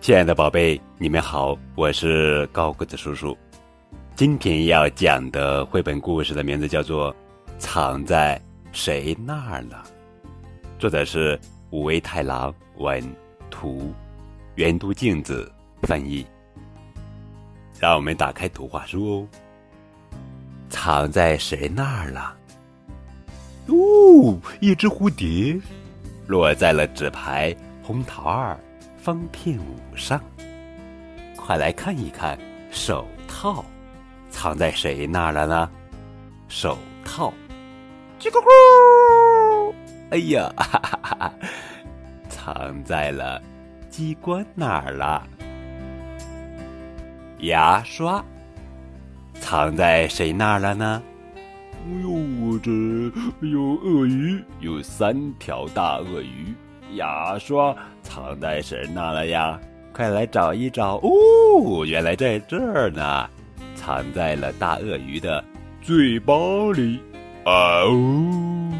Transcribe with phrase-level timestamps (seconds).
[0.00, 3.36] 亲爱的宝贝，你们好，我是高个子叔叔。
[4.16, 7.12] 今天要讲的绘本故事的名字叫做
[7.58, 8.40] 《藏在
[8.72, 9.84] 谁那儿了》，
[10.80, 11.38] 作者是
[11.68, 13.04] 五味太郎，文
[13.50, 13.92] 图，
[14.54, 15.52] 原都镜子
[15.82, 16.24] 翻译。
[17.78, 19.28] 让我们打开图画书哦。
[20.70, 22.34] 藏在谁那儿了？
[23.66, 25.60] 哦，一只蝴蝶
[26.26, 28.58] 落在了纸牌红桃二
[29.02, 30.20] 方片五上。
[31.36, 32.38] 快来看一看，
[32.70, 33.64] 手套
[34.28, 35.70] 藏在谁那儿了呢？
[36.48, 37.32] 手套，
[38.18, 39.74] 叽咕咕！
[40.10, 41.32] 哎呀，哈哈哈哈，
[42.28, 43.40] 藏在了
[43.88, 45.26] 机关那儿了。
[47.38, 48.22] 牙刷
[49.40, 51.02] 藏在谁那儿了呢？
[51.34, 52.70] 哎呦，我这
[53.46, 56.54] 有鳄鱼，有三条大鳄鱼。
[56.94, 59.58] 牙刷藏在谁那了呀？
[59.92, 61.84] 快来找一找哦！
[61.84, 63.28] 原来在这儿呢，
[63.74, 65.44] 藏在了大鳄鱼的
[65.82, 66.32] 嘴巴
[66.74, 67.00] 里。
[67.44, 68.72] 啊哦！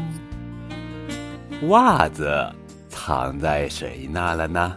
[1.67, 2.49] 袜子
[2.87, 4.75] 藏在谁那了呢？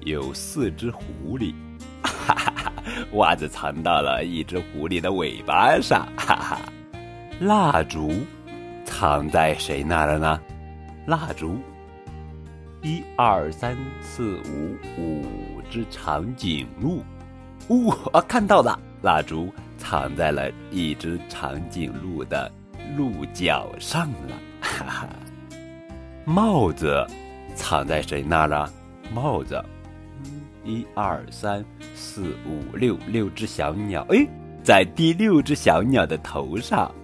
[0.00, 1.54] 有四只狐狸。
[2.02, 2.72] 哈哈哈！
[3.12, 6.06] 袜子藏到了一只狐狸的尾巴上。
[6.16, 6.60] 哈哈！
[7.40, 8.12] 蜡烛
[8.84, 10.40] 藏在谁那了呢？
[11.06, 11.58] 蜡烛，
[12.82, 17.02] 一二三四五，五只长颈鹿。
[17.68, 22.50] 呜啊，看到了，蜡烛藏在了一只长颈鹿的
[22.96, 24.38] 鹿角上了。
[24.60, 25.08] 哈哈！
[26.24, 27.04] 帽子
[27.56, 28.72] 藏在谁那儿了？
[29.12, 29.60] 帽子，
[30.64, 31.64] 一二三
[31.96, 34.06] 四五六，六只小鸟。
[34.10, 34.24] 哎，
[34.62, 36.94] 在第六只小鸟的头上。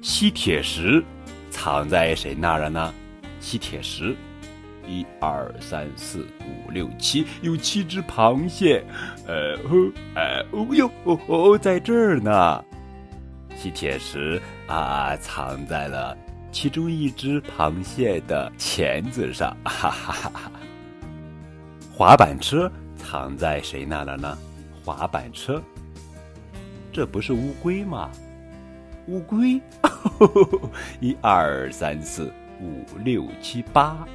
[0.00, 1.04] 吸铁石
[1.50, 2.94] 藏在谁那儿了呢？
[3.42, 4.16] 吸铁石，
[4.86, 8.84] 一二三四五六七，有七只螃蟹。
[9.26, 12.64] 呃呵，呃哦哟哦哦，在这儿呢。
[13.56, 16.16] 吸铁石啊，藏在了
[16.52, 19.54] 其中一只螃蟹的钳子上。
[19.64, 20.52] 哈哈哈哈！
[21.92, 24.38] 滑板车藏在谁那了呢？
[24.84, 25.60] 滑板车，
[26.92, 28.08] 这不是乌龟吗？
[29.08, 29.60] 乌龟，
[31.00, 34.06] 一二三四五六七八，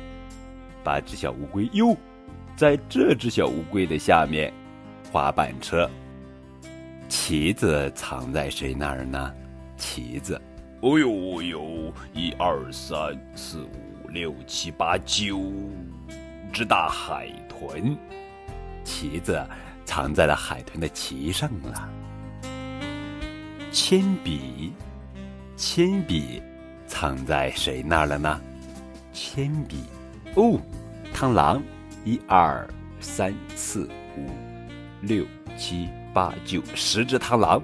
[0.83, 1.95] 八只小乌龟哟，
[2.55, 4.53] 在这只小乌龟的下面，
[5.11, 5.89] 滑板车。
[7.09, 9.33] 旗子藏在谁那儿呢？
[9.77, 10.41] 旗子，
[10.81, 15.39] 哦呦哦呦，一二三四五六七八九
[16.51, 17.97] 只大海豚，
[18.83, 19.41] 旗子
[19.85, 21.89] 藏在了海豚的鳍上了。
[23.71, 24.73] 铅笔，
[25.55, 26.41] 铅笔
[26.87, 28.41] 藏在谁那儿了呢？
[29.13, 29.83] 铅笔，
[30.35, 30.59] 哦，
[31.13, 31.61] 螳螂，
[32.05, 32.67] 一二
[32.99, 34.29] 三四五
[35.01, 35.25] 六
[35.57, 37.61] 七八九十只螳螂，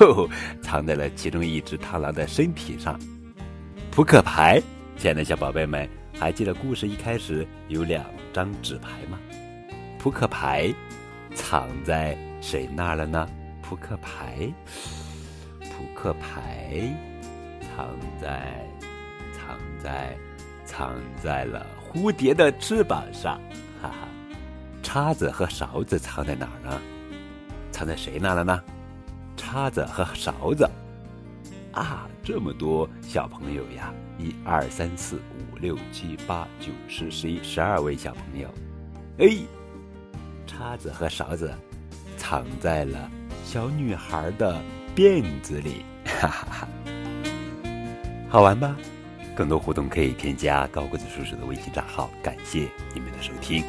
[0.00, 0.28] 哦，
[0.62, 2.98] 藏在了其中一只螳螂的身体上。
[3.90, 4.62] 扑克牌，
[4.96, 5.88] 亲爱的小宝贝们，
[6.18, 9.18] 还记得故事一开始有两张纸牌吗？
[9.98, 10.72] 扑克牌
[11.34, 13.28] 藏在谁那儿了呢？
[13.60, 14.52] 扑克牌。
[15.60, 16.82] 扑克牌
[17.78, 18.66] 藏在
[19.32, 20.18] 藏在
[20.64, 23.40] 藏在了蝴蝶的翅膀上，
[23.80, 24.08] 哈哈！
[24.82, 26.80] 叉子和勺子藏在哪儿呢？
[27.70, 28.60] 藏在谁那了呢？
[29.36, 30.68] 叉子和勺子
[31.70, 33.94] 啊，这么多小朋友呀！
[34.18, 38.52] 一二三四五六七八九十十一十二位小朋友，
[39.18, 39.36] 哎，
[40.48, 41.54] 叉子和勺子
[42.16, 43.08] 藏在了
[43.44, 44.60] 小女孩的。
[44.96, 46.68] 辫子里，哈哈哈，
[48.28, 48.76] 好玩吧？
[49.34, 52.10] 更多互动可以添加高个子叔叔的微信账号。
[52.22, 53.64] 感谢你们的收听。